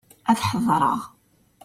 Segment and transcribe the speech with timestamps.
[0.31, 0.99] Ad hedṛeɣ.